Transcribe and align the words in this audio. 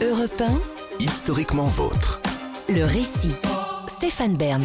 Europe 0.00 0.40
1, 0.40 0.60
Historiquement 1.00 1.66
vôtre. 1.66 2.20
le 2.68 2.84
récit. 2.84 3.34
Stéphane 3.86 4.36
Bern. 4.36 4.62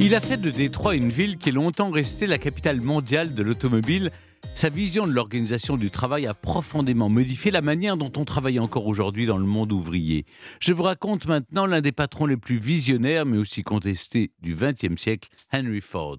Il 0.00 0.14
a 0.14 0.20
fait 0.20 0.36
de 0.36 0.50
Détroit 0.50 0.94
une 0.94 1.10
ville 1.10 1.38
qui 1.38 1.48
est 1.48 1.52
longtemps 1.52 1.90
restée 1.90 2.26
la 2.26 2.38
capitale 2.38 2.80
mondiale 2.80 3.34
de 3.34 3.42
l'automobile. 3.42 4.10
Sa 4.54 4.68
vision 4.68 5.06
de 5.06 5.12
l'organisation 5.12 5.76
du 5.76 5.90
travail 5.90 6.26
a 6.26 6.34
profondément 6.34 7.08
modifié 7.08 7.50
la 7.50 7.62
manière 7.62 7.96
dont 7.96 8.12
on 8.16 8.24
travaille 8.24 8.58
encore 8.60 8.86
aujourd'hui 8.86 9.26
dans 9.26 9.38
le 9.38 9.46
monde 9.46 9.72
ouvrier. 9.72 10.24
Je 10.60 10.72
vous 10.72 10.82
raconte 10.82 11.26
maintenant 11.26 11.66
l'un 11.66 11.80
des 11.80 11.92
patrons 11.92 12.26
les 12.26 12.36
plus 12.36 12.58
visionnaires 12.58 13.26
mais 13.26 13.38
aussi 13.38 13.62
contestés 13.62 14.30
du 14.40 14.54
XXe 14.54 15.00
siècle, 15.00 15.30
Henry 15.52 15.80
Ford. 15.80 16.18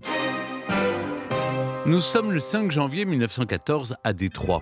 Nous 1.86 2.02
sommes 2.02 2.32
le 2.32 2.40
5 2.40 2.72
janvier 2.72 3.06
1914 3.06 3.96
à 4.04 4.14
Détroit. 4.14 4.62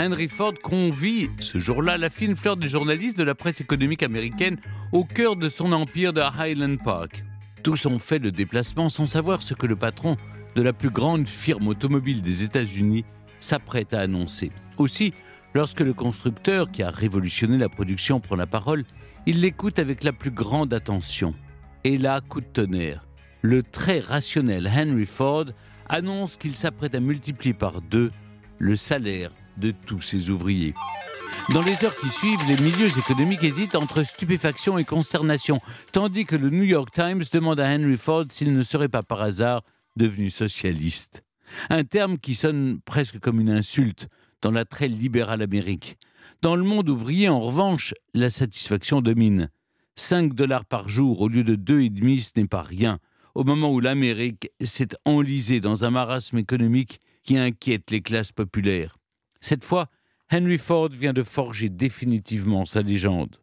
Henry 0.00 0.28
Ford 0.28 0.54
convie 0.62 1.28
ce 1.40 1.58
jour-là 1.58 1.98
la 1.98 2.08
fine 2.08 2.36
fleur 2.36 2.56
des 2.56 2.68
journalistes 2.68 3.18
de 3.18 3.24
la 3.24 3.34
presse 3.34 3.60
économique 3.60 4.04
américaine 4.04 4.56
au 4.92 5.02
cœur 5.02 5.34
de 5.34 5.48
son 5.48 5.72
empire 5.72 6.12
de 6.12 6.20
Highland 6.20 6.76
Park. 6.76 7.24
Tous 7.64 7.84
ont 7.84 7.98
fait 7.98 8.20
le 8.20 8.30
déplacement 8.30 8.90
sans 8.90 9.06
savoir 9.06 9.42
ce 9.42 9.54
que 9.54 9.66
le 9.66 9.74
patron 9.74 10.16
de 10.54 10.62
la 10.62 10.72
plus 10.72 10.90
grande 10.90 11.26
firme 11.26 11.66
automobile 11.66 12.22
des 12.22 12.44
États-Unis 12.44 13.04
s'apprête 13.40 13.92
à 13.92 13.98
annoncer. 13.98 14.52
Aussi, 14.76 15.14
lorsque 15.52 15.80
le 15.80 15.94
constructeur 15.94 16.70
qui 16.70 16.84
a 16.84 16.90
révolutionné 16.90 17.58
la 17.58 17.68
production 17.68 18.20
prend 18.20 18.36
la 18.36 18.46
parole, 18.46 18.84
il 19.26 19.40
l'écoute 19.40 19.80
avec 19.80 20.04
la 20.04 20.12
plus 20.12 20.30
grande 20.30 20.72
attention. 20.72 21.34
Et 21.82 21.98
là, 21.98 22.20
coup 22.20 22.40
de 22.40 22.46
tonnerre, 22.46 23.04
le 23.42 23.64
très 23.64 23.98
rationnel 23.98 24.70
Henry 24.72 25.06
Ford 25.06 25.46
annonce 25.88 26.36
qu'il 26.36 26.54
s'apprête 26.54 26.94
à 26.94 27.00
multiplier 27.00 27.52
par 27.52 27.80
deux 27.80 28.12
le 28.60 28.76
salaire 28.76 29.32
de 29.58 29.72
tous 29.86 30.00
ses 30.00 30.30
ouvriers. 30.30 30.74
Dans 31.52 31.62
les 31.62 31.82
heures 31.84 31.96
qui 31.96 32.10
suivent, 32.10 32.46
les 32.46 32.62
milieux 32.62 32.98
économiques 32.98 33.42
hésitent 33.42 33.74
entre 33.74 34.02
stupéfaction 34.02 34.76
et 34.76 34.84
consternation, 34.84 35.60
tandis 35.92 36.26
que 36.26 36.36
le 36.36 36.50
New 36.50 36.64
York 36.64 36.90
Times 36.92 37.22
demande 37.32 37.58
à 37.58 37.74
Henry 37.74 37.96
Ford 37.96 38.26
s'il 38.28 38.52
ne 38.52 38.62
serait 38.62 38.90
pas 38.90 39.02
par 39.02 39.22
hasard 39.22 39.62
devenu 39.96 40.28
socialiste. 40.28 41.24
Un 41.70 41.84
terme 41.84 42.18
qui 42.18 42.34
sonne 42.34 42.80
presque 42.84 43.18
comme 43.18 43.40
une 43.40 43.50
insulte 43.50 44.08
dans 44.42 44.50
la 44.50 44.66
très 44.66 44.88
libérale 44.88 45.40
Amérique. 45.40 45.96
Dans 46.42 46.54
le 46.54 46.64
monde 46.64 46.90
ouvrier, 46.90 47.30
en 47.30 47.40
revanche, 47.40 47.94
la 48.12 48.28
satisfaction 48.28 49.00
domine. 49.00 49.50
5 49.96 50.34
dollars 50.34 50.66
par 50.66 50.88
jour 50.88 51.22
au 51.22 51.28
lieu 51.28 51.44
de 51.44 51.56
2,5, 51.56 52.20
ce 52.20 52.40
n'est 52.40 52.46
pas 52.46 52.62
rien, 52.62 52.98
au 53.34 53.42
moment 53.42 53.72
où 53.72 53.80
l'Amérique 53.80 54.50
s'est 54.62 54.90
enlisée 55.06 55.60
dans 55.60 55.86
un 55.86 55.90
marasme 55.90 56.36
économique 56.36 57.00
qui 57.24 57.38
inquiète 57.38 57.90
les 57.90 58.02
classes 58.02 58.32
populaires. 58.32 58.97
Cette 59.40 59.64
fois, 59.64 59.88
Henry 60.32 60.58
Ford 60.58 60.90
vient 60.90 61.12
de 61.12 61.22
forger 61.22 61.68
définitivement 61.68 62.64
sa 62.64 62.82
légende. 62.82 63.40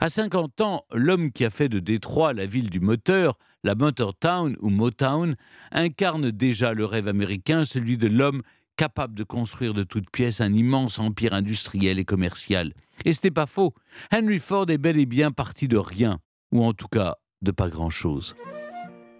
À 0.00 0.08
50 0.08 0.60
ans, 0.60 0.84
l'homme 0.92 1.30
qui 1.30 1.44
a 1.44 1.50
fait 1.50 1.68
de 1.68 1.78
Détroit 1.78 2.32
la 2.32 2.46
ville 2.46 2.68
du 2.68 2.80
moteur, 2.80 3.38
la 3.64 3.74
Motor 3.74 4.14
Town 4.14 4.56
ou 4.60 4.70
Motown, 4.70 5.36
incarne 5.70 6.30
déjà 6.30 6.74
le 6.74 6.84
rêve 6.84 7.08
américain, 7.08 7.64
celui 7.64 7.96
de 7.96 8.08
l'homme 8.08 8.42
capable 8.76 9.14
de 9.14 9.24
construire 9.24 9.74
de 9.74 9.82
toutes 9.82 10.10
pièces 10.10 10.40
un 10.40 10.52
immense 10.52 10.98
empire 10.98 11.34
industriel 11.34 11.98
et 11.98 12.04
commercial. 12.04 12.72
Et 13.04 13.12
ce 13.12 13.20
n'est 13.24 13.32
pas 13.32 13.46
faux. 13.46 13.74
Henry 14.12 14.38
Ford 14.38 14.70
est 14.70 14.78
bel 14.78 14.98
et 14.98 15.06
bien 15.06 15.32
parti 15.32 15.68
de 15.68 15.76
rien, 15.76 16.20
ou 16.52 16.64
en 16.64 16.72
tout 16.72 16.88
cas 16.88 17.16
de 17.42 17.50
pas 17.50 17.68
grand-chose. 17.68 18.36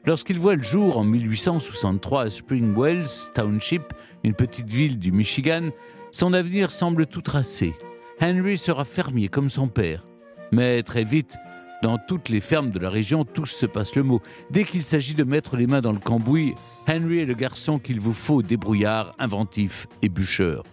Lorsqu'il 0.04 0.38
voit 0.38 0.56
le 0.56 0.62
jour 0.62 0.96
en 0.96 1.04
1863 1.04 2.22
à 2.22 2.30
Spring 2.30 2.74
Wells 2.74 3.32
Township, 3.34 3.82
une 4.24 4.34
petite 4.34 4.72
ville 4.72 4.98
du 4.98 5.12
Michigan, 5.12 5.70
son 6.10 6.32
avenir 6.32 6.70
semble 6.70 7.06
tout 7.06 7.20
tracé. 7.20 7.74
Henry 8.20 8.58
sera 8.58 8.84
fermier 8.84 9.28
comme 9.28 9.48
son 9.48 9.68
père. 9.68 10.06
Mais 10.52 10.82
très 10.82 11.04
vite, 11.04 11.36
dans 11.82 11.98
toutes 11.98 12.28
les 12.28 12.40
fermes 12.40 12.70
de 12.70 12.78
la 12.78 12.90
région, 12.90 13.24
tous 13.24 13.46
se 13.46 13.66
passent 13.66 13.94
le 13.94 14.02
mot. 14.02 14.20
Dès 14.50 14.64
qu'il 14.64 14.82
s'agit 14.82 15.14
de 15.14 15.24
mettre 15.24 15.56
les 15.56 15.66
mains 15.66 15.80
dans 15.80 15.92
le 15.92 15.98
cambouis, 15.98 16.54
Henry 16.88 17.20
est 17.20 17.26
le 17.26 17.34
garçon 17.34 17.78
qu'il 17.78 18.00
vous 18.00 18.14
faut, 18.14 18.42
débrouillard, 18.42 19.12
inventif 19.18 19.86
et 20.02 20.08
bûcheur. 20.08 20.64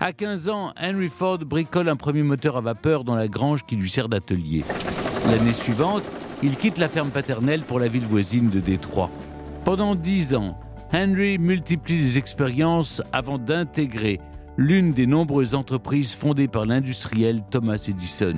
À 0.00 0.12
15 0.12 0.48
ans, 0.48 0.72
Henry 0.80 1.08
Ford 1.08 1.38
bricole 1.38 1.88
un 1.88 1.96
premier 1.96 2.24
moteur 2.24 2.56
à 2.56 2.60
vapeur 2.60 3.04
dans 3.04 3.14
la 3.14 3.28
grange 3.28 3.64
qui 3.64 3.76
lui 3.76 3.88
sert 3.88 4.08
d'atelier. 4.08 4.64
L'année 5.26 5.54
suivante, 5.54 6.10
il 6.42 6.56
quitte 6.56 6.78
la 6.78 6.88
ferme 6.88 7.10
paternelle 7.10 7.62
pour 7.62 7.78
la 7.78 7.88
ville 7.88 8.04
voisine 8.04 8.50
de 8.50 8.60
Détroit. 8.60 9.10
Pendant 9.64 9.94
10 9.94 10.34
ans, 10.34 10.58
Henry 10.92 11.38
multiplie 11.38 11.98
les 11.98 12.18
expériences 12.18 13.00
avant 13.12 13.38
d'intégrer 13.38 14.20
l'une 14.56 14.92
des 14.92 15.06
nombreuses 15.06 15.54
entreprises 15.54 16.14
fondées 16.14 16.48
par 16.48 16.66
l'industriel 16.66 17.42
Thomas 17.50 17.84
Edison. 17.88 18.34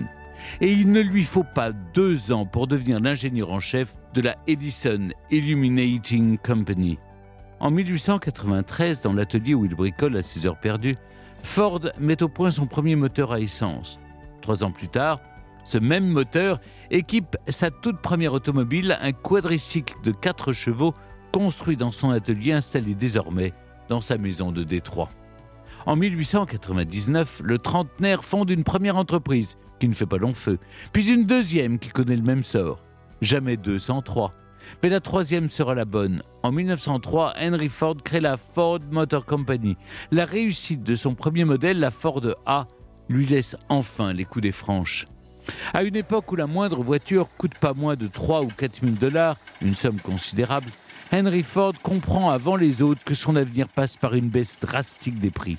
Et 0.61 0.73
il 0.73 0.91
ne 0.91 1.01
lui 1.01 1.25
faut 1.25 1.45
pas 1.45 1.73
deux 1.73 2.33
ans 2.33 2.47
pour 2.47 2.67
devenir 2.67 3.01
l'ingénieur 3.01 3.51
en 3.51 3.61
chef 3.61 3.95
de 4.15 4.21
la 4.21 4.37
Edison 4.47 5.09
Illuminating 5.31 6.39
Company. 6.39 6.99
En 7.61 7.71
1893, 7.71 9.03
dans 9.03 9.13
l'atelier 9.13 9.55
où 9.55 9.65
il 9.65 9.75
bricole 9.75 10.17
à 10.17 10.23
ses 10.23 10.47
heures 10.47 10.59
perdues, 10.59 10.97
Ford 11.43 11.81
met 11.99 12.23
au 12.23 12.29
point 12.29 12.51
son 12.51 12.67
premier 12.67 12.97
moteur 12.97 13.33
à 13.33 13.41
essence. 13.41 14.01
Trois 14.41 14.65
ans 14.65 14.73
plus 14.73 14.89
tard, 14.89 15.21
ce 15.65 15.79
même 15.79 16.09
moteur 16.09 16.61
équipe 16.91 17.37
sa 17.49 17.71
toute 17.71 18.01
première 18.01 18.33
automobile, 18.33 18.99
un 19.01 19.13
quadricycle 19.13 19.95
de 20.03 20.11
4 20.11 20.53
chevaux 20.53 20.95
construit 21.33 21.77
dans 21.77 21.93
son 21.93 22.11
atelier 22.11 22.53
installé 22.53 22.95
désormais 22.95 23.53
dans 23.89 24.01
sa 24.01 24.19
maison 24.19 24.51
de 24.51 24.65
Détroit. 24.65 25.11
En 25.87 25.97
1899, 25.97 27.43
le 27.45 27.59
trentenaire 27.59 28.25
fonde 28.25 28.51
une 28.51 28.65
première 28.65 28.97
entreprise 28.97 29.57
qui 29.81 29.89
ne 29.89 29.95
fait 29.95 30.07
pas 30.07 30.19
long 30.19 30.35
feu, 30.35 30.59
puis 30.93 31.13
une 31.13 31.27
deuxième 31.27 31.79
qui 31.79 31.89
connaît 31.89 32.17
le 32.17 32.23
même 32.23 32.45
sort. 32.45 32.85
Jamais 33.21 33.57
deux 33.57 33.79
sans 33.79 34.01
trois. 34.01 34.33
Mais 34.83 34.89
la 34.89 35.01
troisième 35.01 35.49
sera 35.49 35.75
la 35.75 35.85
bonne. 35.85 36.23
En 36.45 36.53
1903, 36.53 37.35
Henry 37.41 37.69
Ford 37.69 37.97
crée 38.05 38.21
la 38.21 38.37
Ford 38.37 38.79
Motor 38.93 39.27
Company. 39.27 39.77
La 40.13 40.25
réussite 40.25 40.85
de 40.85 40.95
son 40.95 41.17
premier 41.17 41.45
modèle, 41.45 41.81
la 41.81 41.91
Ford 41.91 42.23
A, 42.47 42.69
lui 43.09 43.27
laisse 43.27 43.57
enfin 43.69 44.13
les 44.13 44.25
coups 44.25 44.45
des 44.45 44.53
franches. 44.53 45.09
À 45.75 45.83
une 45.83 45.97
époque 45.97 46.31
où 46.31 46.37
la 46.37 46.47
moindre 46.47 46.81
voiture 46.85 47.29
coûte 47.37 47.59
pas 47.59 47.75
moins 47.75 47.97
de 47.97 48.07
3 48.07 48.43
ou 48.43 48.49
4 48.49 48.81
000 48.83 48.93
dollars, 48.93 49.37
une 49.61 49.75
somme 49.75 50.01
considérable, 50.01 50.71
Henry 51.13 51.43
Ford 51.43 51.75
comprend 51.83 52.31
avant 52.31 52.55
les 52.55 52.83
autres 52.83 53.03
que 53.05 53.15
son 53.15 53.35
avenir 53.35 53.69
passe 53.69 53.97
par 53.97 54.15
une 54.15 54.29
baisse 54.29 54.61
drastique 54.61 55.19
des 55.19 55.31
prix. 55.31 55.59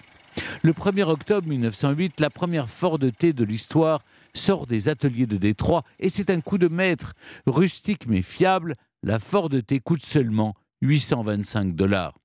Le 0.61 0.73
1er 0.73 1.03
octobre 1.03 1.47
1908, 1.47 2.19
la 2.19 2.29
première 2.29 2.69
Ford 2.69 2.99
T 3.17 3.33
de 3.33 3.43
l'histoire 3.43 4.03
sort 4.33 4.65
des 4.65 4.89
ateliers 4.89 5.27
de 5.27 5.37
Détroit 5.37 5.83
et 5.99 6.09
c'est 6.09 6.29
un 6.29 6.41
coup 6.41 6.57
de 6.57 6.67
maître. 6.67 7.13
Rustique 7.45 8.07
mais 8.07 8.21
fiable, 8.21 8.75
la 9.03 9.19
Ford 9.19 9.49
T 9.49 9.79
coûte 9.79 10.03
seulement 10.03 10.55
825 10.81 11.75
dollars. 11.75 12.17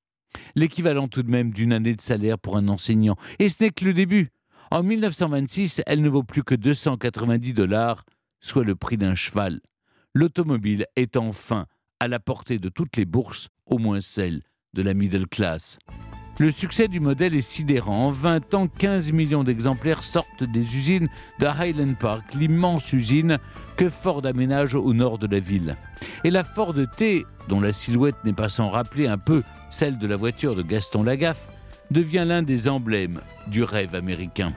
L'équivalent 0.55 1.09
tout 1.09 1.23
de 1.23 1.31
même 1.31 1.53
d'une 1.53 1.73
année 1.73 1.95
de 1.95 2.01
salaire 2.01 2.39
pour 2.39 2.57
un 2.57 2.69
enseignant. 2.69 3.17
Et 3.39 3.49
ce 3.49 3.65
n'est 3.65 3.71
que 3.71 3.85
le 3.85 3.95
début. 3.95 4.31
En 4.71 4.83
1926, 4.83 5.83
elle 5.87 6.03
ne 6.03 6.09
vaut 6.09 6.23
plus 6.23 6.45
que 6.45 6.55
290 6.55 7.55
dollars, 7.55 8.05
soit 8.41 8.65
le 8.65 8.75
prix 8.75 8.99
d'un 8.99 9.15
cheval. 9.15 9.61
L'automobile 10.15 10.87
est 10.97 11.17
enfin 11.17 11.67
à 12.01 12.09
la 12.09 12.21
portée 12.21 12.59
de 12.59 12.69
toutes 12.69 12.97
les 12.97 13.07
bourses, 13.07 13.49
au 13.67 13.79
moins 13.79 14.01
celle 14.01 14.43
de 14.75 14.83
la 14.83 14.95
middle 14.95 15.27
class. 15.27 15.79
Le 16.41 16.53
succès 16.53 16.87
du 16.87 17.01
modèle 17.01 17.35
est 17.35 17.41
sidérant. 17.41 18.07
En 18.07 18.11
20 18.11 18.55
ans, 18.55 18.69
15 18.69 19.11
millions 19.11 19.43
d'exemplaires 19.43 20.05
sortent 20.05 20.45
des 20.45 20.61
usines 20.61 21.09
de 21.41 21.47
Highland 21.47 21.95
Park, 21.99 22.35
l'immense 22.35 22.93
usine 22.93 23.39
que 23.77 23.89
Ford 23.89 24.25
aménage 24.25 24.77
au 24.77 24.95
nord 24.95 25.19
de 25.19 25.27
la 25.27 25.41
ville. 25.41 25.77
Et 26.23 26.31
la 26.31 26.45
Ford 26.45 26.77
T, 26.97 27.27
dont 27.49 27.61
la 27.61 27.73
silhouette 27.73 28.15
n'est 28.25 28.33
pas 28.33 28.49
sans 28.49 28.71
rappeler 28.71 29.09
un 29.09 29.19
peu 29.19 29.43
celle 29.71 29.99
de 29.99 30.07
la 30.07 30.15
voiture 30.15 30.55
de 30.55 30.63
Gaston 30.63 31.03
Lagaffe, 31.03 31.49
devient 31.91 32.25
l'un 32.25 32.43
des 32.43 32.69
emblèmes 32.69 33.21
du 33.49 33.65
rêve 33.65 33.97
américain. 33.97 34.53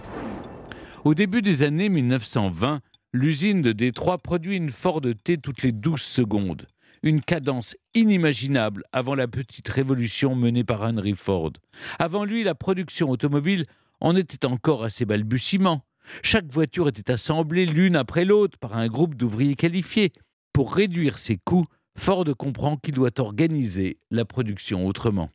Au 1.04 1.16
début 1.16 1.42
des 1.42 1.64
années 1.64 1.90
1920, 1.90 2.82
l'usine 3.12 3.64
de 3.64 3.72
Détroit 3.72 4.18
produit 4.18 4.56
une 4.56 4.70
Ford 4.70 5.02
T 5.24 5.40
toutes 5.40 5.64
les 5.64 5.72
12 5.72 6.00
secondes 6.00 6.68
une 7.04 7.22
cadence 7.22 7.76
inimaginable 7.96 8.84
avant 8.92 9.16
la 9.16 9.28
petite 9.28 9.68
révolution 9.68 10.36
menée 10.36 10.64
par 10.64 10.82
Henry 10.82 11.16
Ford. 11.16 11.54
Avant 12.00 12.26
lui, 12.26 12.44
la 12.44 12.56
production 12.56 13.10
automobile 13.10 13.66
en 14.00 14.16
était 14.16 14.46
encore 14.46 14.84
à 14.84 14.90
ses 14.90 15.06
balbutiements. 15.06 15.86
Chaque 16.24 16.52
voiture 16.52 16.88
était 16.88 17.12
assemblée 17.12 17.66
l'une 17.66 17.96
après 17.96 18.26
l'autre 18.26 18.58
par 18.58 18.78
un 18.78 18.88
groupe 18.88 19.16
d'ouvriers 19.16 19.56
qualifiés. 19.56 20.12
Pour 20.54 20.74
réduire 20.74 21.18
ses 21.18 21.38
coûts, 21.38 21.66
Ford 21.98 22.26
comprend 22.38 22.78
qu'il 22.78 22.96
doit 22.96 23.20
organiser 23.20 24.00
la 24.10 24.26
production 24.26 24.86
autrement. 24.88 25.30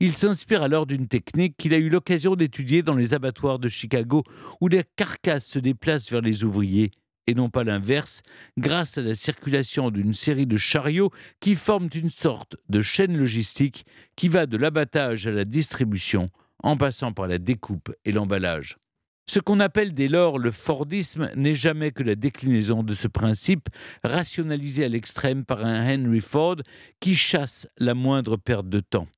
Il 0.00 0.12
s'inspire 0.12 0.62
alors 0.62 0.86
d'une 0.86 1.08
technique 1.08 1.56
qu'il 1.56 1.74
a 1.74 1.78
eu 1.78 1.88
l'occasion 1.88 2.36
d'étudier 2.36 2.82
dans 2.82 2.94
les 2.94 3.12
abattoirs 3.12 3.58
de 3.58 3.68
Chicago, 3.68 4.22
où 4.60 4.68
les 4.68 4.84
carcasses 4.96 5.46
se 5.46 5.58
déplacent 5.58 6.10
vers 6.10 6.20
les 6.20 6.44
ouvriers 6.44 6.92
et 7.26 7.34
non 7.34 7.50
pas 7.50 7.64
l'inverse, 7.64 8.22
grâce 8.58 8.98
à 8.98 9.02
la 9.02 9.14
circulation 9.14 9.90
d'une 9.90 10.14
série 10.14 10.46
de 10.46 10.56
chariots 10.56 11.10
qui 11.40 11.54
forment 11.54 11.90
une 11.94 12.10
sorte 12.10 12.56
de 12.68 12.82
chaîne 12.82 13.16
logistique 13.16 13.86
qui 14.16 14.28
va 14.28 14.46
de 14.46 14.56
l'abattage 14.56 15.26
à 15.26 15.32
la 15.32 15.44
distribution 15.44 16.30
en 16.62 16.76
passant 16.76 17.12
par 17.12 17.26
la 17.26 17.38
découpe 17.38 17.94
et 18.04 18.12
l'emballage. 18.12 18.78
Ce 19.26 19.40
qu'on 19.40 19.60
appelle 19.60 19.94
dès 19.94 20.08
lors 20.08 20.38
le 20.38 20.50
Fordisme 20.50 21.30
n'est 21.34 21.54
jamais 21.54 21.92
que 21.92 22.02
la 22.02 22.14
déclinaison 22.14 22.82
de 22.82 22.92
ce 22.92 23.08
principe, 23.08 23.68
rationalisé 24.02 24.84
à 24.84 24.88
l'extrême 24.88 25.44
par 25.44 25.64
un 25.64 25.94
Henry 25.94 26.20
Ford 26.20 26.56
qui 27.00 27.14
chasse 27.14 27.66
la 27.78 27.94
moindre 27.94 28.36
perte 28.36 28.68
de 28.68 28.80
temps. 28.80 29.08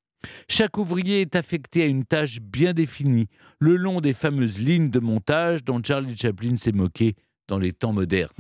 Chaque 0.48 0.78
ouvrier 0.78 1.20
est 1.20 1.36
affecté 1.36 1.82
à 1.82 1.86
une 1.86 2.04
tâche 2.04 2.40
bien 2.40 2.72
définie, 2.72 3.28
le 3.60 3.76
long 3.76 4.00
des 4.00 4.12
fameuses 4.12 4.58
lignes 4.58 4.90
de 4.90 5.00
montage 5.00 5.64
dont 5.64 5.82
Charlie 5.82 6.16
Chaplin 6.16 6.56
s'est 6.56 6.72
moqué 6.72 7.14
dans 7.48 7.58
les 7.58 7.72
temps 7.72 7.92
modernes. 7.92 8.30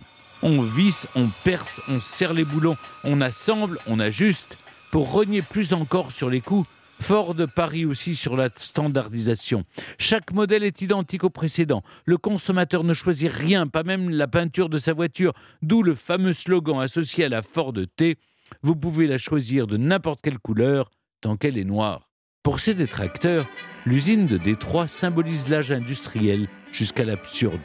On 0.42 0.62
visse, 0.62 1.08
on 1.14 1.28
perce, 1.44 1.80
on 1.88 2.00
serre 2.00 2.34
les 2.34 2.44
boulons, 2.44 2.76
on 3.04 3.20
assemble, 3.20 3.78
on 3.86 3.98
ajuste. 3.98 4.58
Pour 4.90 5.12
renier 5.12 5.42
plus 5.42 5.72
encore 5.72 6.12
sur 6.12 6.30
les 6.30 6.40
coûts, 6.40 6.66
Ford 7.00 7.36
parie 7.54 7.84
aussi 7.84 8.14
sur 8.14 8.36
la 8.36 8.48
standardisation. 8.54 9.64
Chaque 9.98 10.32
modèle 10.32 10.64
est 10.64 10.80
identique 10.80 11.24
au 11.24 11.30
précédent. 11.30 11.82
Le 12.04 12.16
consommateur 12.16 12.84
ne 12.84 12.94
choisit 12.94 13.30
rien, 13.30 13.66
pas 13.66 13.82
même 13.82 14.10
la 14.10 14.28
peinture 14.28 14.68
de 14.68 14.78
sa 14.78 14.92
voiture, 14.92 15.32
d'où 15.62 15.82
le 15.82 15.94
fameux 15.94 16.32
slogan 16.32 16.80
associé 16.80 17.24
à 17.24 17.28
la 17.28 17.42
Ford 17.42 17.74
T 17.96 18.16
Vous 18.62 18.76
pouvez 18.76 19.06
la 19.06 19.18
choisir 19.18 19.66
de 19.66 19.76
n'importe 19.76 20.20
quelle 20.22 20.38
couleur, 20.38 20.90
tant 21.20 21.36
qu'elle 21.36 21.58
est 21.58 21.64
noire. 21.64 22.08
Pour 22.42 22.60
ces 22.60 22.74
détracteurs, 22.74 23.46
l'usine 23.84 24.26
de 24.26 24.36
Détroit 24.36 24.88
symbolise 24.88 25.48
l'âge 25.48 25.72
industriel 25.72 26.48
jusqu'à 26.72 27.04
l'absurde. 27.04 27.60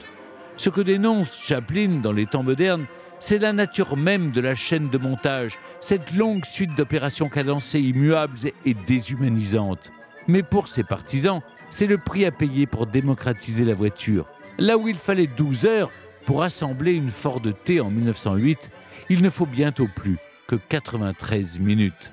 Ce 0.62 0.70
que 0.70 0.82
dénonce 0.82 1.40
Chaplin 1.40 2.02
dans 2.04 2.12
les 2.12 2.28
temps 2.28 2.44
modernes, 2.44 2.86
c'est 3.18 3.40
la 3.40 3.52
nature 3.52 3.98
même 3.98 4.30
de 4.30 4.42
la 4.42 4.54
chaîne 4.54 4.90
de 4.90 5.00
montage, 5.00 5.58
cette 5.80 6.14
longue 6.14 6.46
suite 6.46 6.76
d'opérations 6.76 7.30
cadencées, 7.30 7.80
immuables 7.80 8.38
et 8.64 8.76
déshumanisantes. 8.76 9.92
Mais 10.28 10.44
pour 10.44 10.68
ses 10.68 10.84
partisans, 10.84 11.42
c'est 11.72 11.88
le 11.88 11.98
prix 11.98 12.28
à 12.28 12.32
payer 12.32 12.68
pour 12.68 12.86
démocratiser 12.86 13.66
la 13.66 13.74
voiture. 13.74 14.28
Là 14.60 14.78
où 14.78 14.88
il 14.88 15.00
fallait 15.00 15.26
12 15.26 15.66
heures 15.66 15.90
pour 16.28 16.44
assembler 16.44 16.94
une 16.94 17.10
Ford 17.10 17.42
T 17.66 17.82
en 17.82 17.90
1908, 17.90 18.70
il 19.10 19.24
ne 19.24 19.32
faut 19.32 19.48
bientôt 19.48 19.88
plus 19.88 20.20
que 20.46 20.58
93 20.58 21.58
minutes. 21.58 22.12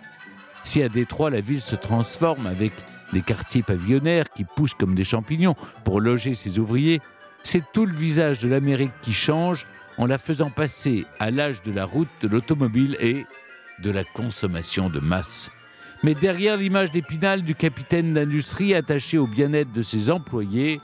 Si 0.62 0.82
à 0.82 0.88
Détroit 0.88 1.28
la 1.28 1.42
ville 1.42 1.60
se 1.60 1.76
transforme 1.76 2.46
avec 2.46 2.72
des 3.12 3.20
quartiers 3.20 3.62
pavillonnaires 3.62 4.30
qui 4.34 4.44
poussent 4.44 4.72
comme 4.72 4.94
des 4.94 5.04
champignons 5.04 5.54
pour 5.84 6.00
loger 6.00 6.32
ses 6.32 6.58
ouvriers, 6.58 7.02
c'est 7.50 7.64
tout 7.72 7.86
le 7.86 7.94
visage 7.94 8.40
de 8.40 8.48
l'Amérique 8.50 8.92
qui 9.00 9.14
change 9.14 9.66
en 9.96 10.04
la 10.04 10.18
faisant 10.18 10.50
passer 10.50 11.06
à 11.18 11.30
l'âge 11.30 11.62
de 11.62 11.72
la 11.72 11.86
route, 11.86 12.10
de 12.20 12.28
l'automobile 12.28 12.94
et 13.00 13.24
de 13.82 13.90
la 13.90 14.04
consommation 14.04 14.90
de 14.90 15.00
masse. 15.00 15.50
Mais 16.02 16.14
derrière 16.14 16.58
l'image 16.58 16.90
d'épinal 16.90 17.40
du 17.40 17.54
capitaine 17.54 18.12
d'industrie 18.12 18.74
attaché 18.74 19.16
au 19.16 19.26
bien-être 19.26 19.72
de 19.72 19.80
ses 19.80 20.10
employés, 20.10 20.78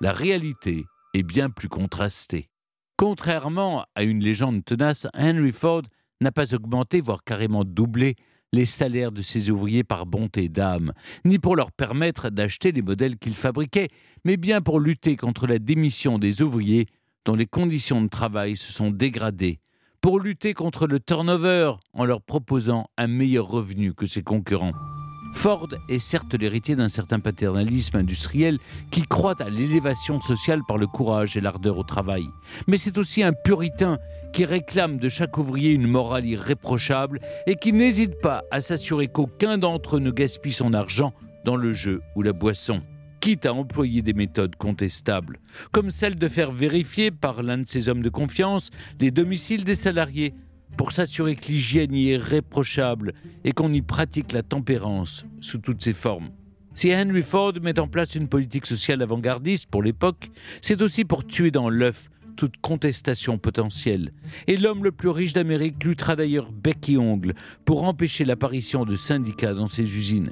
la 0.00 0.12
réalité 0.12 0.84
est 1.14 1.22
bien 1.22 1.48
plus 1.48 1.68
contrastée. 1.68 2.50
Contrairement 2.96 3.84
à 3.94 4.02
une 4.02 4.18
légende 4.18 4.64
tenace, 4.64 5.06
Henry 5.16 5.52
Ford 5.52 5.82
n'a 6.20 6.32
pas 6.32 6.56
augmenté, 6.56 7.00
voire 7.00 7.22
carrément 7.22 7.62
doublé, 7.62 8.16
les 8.52 8.64
salaires 8.64 9.12
de 9.12 9.22
ses 9.22 9.50
ouvriers 9.50 9.84
par 9.84 10.06
bonté 10.06 10.48
d'âme, 10.48 10.92
ni 11.24 11.38
pour 11.38 11.56
leur 11.56 11.72
permettre 11.72 12.30
d'acheter 12.30 12.72
les 12.72 12.82
modèles 12.82 13.16
qu'il 13.16 13.36
fabriquait, 13.36 13.88
mais 14.24 14.36
bien 14.36 14.60
pour 14.60 14.80
lutter 14.80 15.16
contre 15.16 15.46
la 15.46 15.58
démission 15.58 16.18
des 16.18 16.42
ouvriers 16.42 16.86
dont 17.24 17.36
les 17.36 17.46
conditions 17.46 18.02
de 18.02 18.08
travail 18.08 18.56
se 18.56 18.72
sont 18.72 18.90
dégradées, 18.90 19.60
pour 20.00 20.20
lutter 20.20 20.54
contre 20.54 20.86
le 20.86 20.98
turnover 20.98 21.74
en 21.92 22.04
leur 22.04 22.22
proposant 22.22 22.88
un 22.96 23.06
meilleur 23.06 23.46
revenu 23.46 23.92
que 23.94 24.06
ses 24.06 24.22
concurrents. 24.22 24.72
Ford 25.32 25.68
est 25.88 25.98
certes 25.98 26.34
l'héritier 26.34 26.76
d'un 26.76 26.88
certain 26.88 27.20
paternalisme 27.20 27.96
industriel 27.96 28.58
qui 28.90 29.02
croit 29.02 29.40
à 29.40 29.48
l'élévation 29.48 30.20
sociale 30.20 30.60
par 30.66 30.76
le 30.76 30.86
courage 30.86 31.36
et 31.36 31.40
l'ardeur 31.40 31.78
au 31.78 31.82
travail. 31.82 32.24
Mais 32.66 32.76
c'est 32.76 32.98
aussi 32.98 33.22
un 33.22 33.32
puritain 33.32 33.98
qui 34.32 34.44
réclame 34.44 34.98
de 34.98 35.08
chaque 35.08 35.38
ouvrier 35.38 35.72
une 35.72 35.86
morale 35.86 36.26
irréprochable 36.26 37.20
et 37.46 37.56
qui 37.56 37.72
n'hésite 37.72 38.20
pas 38.20 38.44
à 38.50 38.60
s'assurer 38.60 39.08
qu'aucun 39.08 39.58
d'entre 39.58 39.96
eux 39.96 40.00
ne 40.00 40.10
gaspille 40.10 40.52
son 40.52 40.72
argent 40.74 41.12
dans 41.44 41.56
le 41.56 41.72
jeu 41.72 42.02
ou 42.16 42.22
la 42.22 42.32
boisson 42.32 42.82
quitte 43.20 43.44
à 43.44 43.52
employer 43.52 44.00
des 44.02 44.14
méthodes 44.14 44.56
contestables, 44.56 45.40
comme 45.72 45.90
celle 45.90 46.16
de 46.16 46.28
faire 46.28 46.50
vérifier 46.50 47.10
par 47.10 47.42
l'un 47.42 47.58
de 47.58 47.68
ses 47.68 47.88
hommes 47.88 48.02
de 48.02 48.08
confiance 48.08 48.70
les 48.98 49.10
domiciles 49.10 49.64
des 49.64 49.74
salariés, 49.74 50.34
pour 50.76 50.92
s'assurer 50.92 51.36
que 51.36 51.46
l'hygiène 51.48 51.94
y 51.94 52.10
est 52.10 52.16
réprochable 52.16 53.12
et 53.44 53.52
qu'on 53.52 53.72
y 53.72 53.82
pratique 53.82 54.32
la 54.32 54.42
tempérance 54.42 55.24
sous 55.40 55.58
toutes 55.58 55.82
ses 55.82 55.92
formes. 55.92 56.30
Si 56.74 56.94
Henry 56.94 57.22
Ford 57.22 57.54
met 57.60 57.78
en 57.78 57.88
place 57.88 58.14
une 58.14 58.28
politique 58.28 58.66
sociale 58.66 59.02
avant-gardiste 59.02 59.66
pour 59.70 59.82
l'époque, 59.82 60.30
c'est 60.62 60.80
aussi 60.82 61.04
pour 61.04 61.26
tuer 61.26 61.50
dans 61.50 61.68
l'œuf 61.68 62.08
toute 62.36 62.56
contestation 62.58 63.36
potentielle. 63.36 64.12
Et 64.46 64.56
l'homme 64.56 64.84
le 64.84 64.92
plus 64.92 65.10
riche 65.10 65.34
d'Amérique 65.34 65.84
luttera 65.84 66.16
d'ailleurs 66.16 66.52
bec 66.52 66.88
et 66.88 66.96
ongle 66.96 67.34
pour 67.66 67.82
empêcher 67.84 68.24
l'apparition 68.24 68.86
de 68.86 68.96
syndicats 68.96 69.52
dans 69.52 69.66
ses 69.66 69.82
usines. 69.82 70.30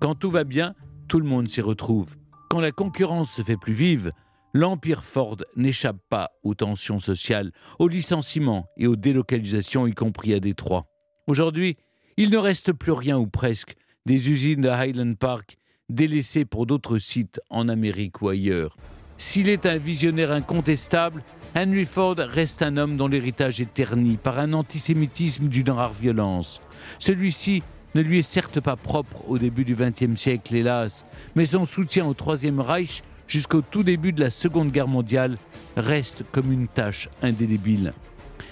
Quand 0.00 0.14
tout 0.14 0.30
va 0.30 0.44
bien, 0.44 0.74
tout 1.08 1.18
le 1.18 1.26
monde 1.26 1.48
s'y 1.48 1.60
retrouve. 1.60 2.14
Quand 2.50 2.60
la 2.60 2.70
concurrence 2.70 3.32
se 3.32 3.42
fait 3.42 3.56
plus 3.56 3.72
vive, 3.72 4.12
l'Empire 4.52 5.04
Ford 5.04 5.38
n'échappe 5.56 5.98
pas 6.08 6.30
aux 6.42 6.54
tensions 6.54 6.98
sociales, 6.98 7.52
aux 7.78 7.88
licenciements 7.88 8.66
et 8.76 8.86
aux 8.86 8.96
délocalisations, 8.96 9.86
y 9.86 9.92
compris 9.92 10.34
à 10.34 10.40
Détroit. 10.40 10.86
Aujourd'hui, 11.26 11.76
il 12.16 12.30
ne 12.30 12.38
reste 12.38 12.72
plus 12.72 12.92
rien 12.92 13.18
ou 13.18 13.26
presque 13.26 13.76
des 14.06 14.30
usines 14.30 14.62
de 14.62 14.68
Highland 14.68 15.14
Park 15.14 15.56
délaissées 15.88 16.44
pour 16.44 16.66
d'autres 16.66 16.98
sites 16.98 17.40
en 17.50 17.68
Amérique 17.68 18.22
ou 18.22 18.28
ailleurs. 18.28 18.76
S'il 19.16 19.48
est 19.48 19.66
un 19.66 19.76
visionnaire 19.76 20.30
incontestable, 20.30 21.22
Henry 21.54 21.84
Ford 21.84 22.16
reste 22.16 22.62
un 22.62 22.76
homme 22.76 22.96
dont 22.96 23.08
l'héritage 23.08 23.60
est 23.60 23.74
terni 23.74 24.16
par 24.16 24.38
un 24.38 24.52
antisémitisme 24.52 25.48
d'une 25.48 25.70
rare 25.70 25.92
violence. 25.92 26.60
Celui-ci 26.98 27.62
ne 27.94 28.02
lui 28.02 28.20
est 28.20 28.22
certes 28.22 28.60
pas 28.60 28.76
propre 28.76 29.28
au 29.28 29.36
début 29.36 29.64
du 29.64 29.74
XXe 29.74 30.18
siècle, 30.18 30.54
hélas, 30.54 31.04
mais 31.34 31.44
son 31.44 31.64
soutien 31.64 32.06
au 32.06 32.14
Troisième 32.14 32.60
Reich 32.60 33.02
jusqu'au 33.30 33.62
tout 33.62 33.82
début 33.82 34.12
de 34.12 34.20
la 34.20 34.28
Seconde 34.28 34.70
Guerre 34.70 34.88
mondiale 34.88 35.38
reste 35.76 36.24
comme 36.32 36.52
une 36.52 36.68
tâche 36.68 37.08
indélébile. 37.22 37.94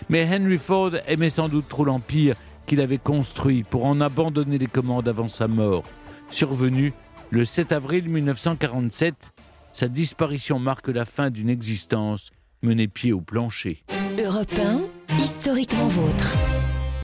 Mais 0.08 0.26
Henry 0.26 0.56
Ford 0.56 0.92
aimait 1.06 1.28
sans 1.28 1.48
doute 1.48 1.68
trop 1.68 1.84
l'empire 1.84 2.36
qu'il 2.64 2.80
avait 2.80 2.98
construit 2.98 3.64
pour 3.64 3.84
en 3.84 4.00
abandonner 4.00 4.56
les 4.56 4.66
commandes 4.66 5.08
avant 5.08 5.28
sa 5.28 5.48
mort. 5.48 5.84
Survenu 6.30 6.92
le 7.30 7.44
7 7.44 7.72
avril 7.72 8.08
1947, 8.08 9.32
sa 9.72 9.88
disparition 9.88 10.58
marque 10.58 10.88
la 10.88 11.04
fin 11.04 11.30
d'une 11.30 11.50
existence 11.50 12.30
menée 12.62 12.88
pied 12.88 13.12
au 13.12 13.20
plancher. 13.20 13.84
Europe 14.18 14.60
historiquement 15.18 15.88
vôtre. 15.88 16.57